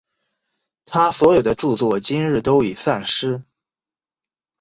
[0.83, 3.43] 他所有的着作今日都已散失。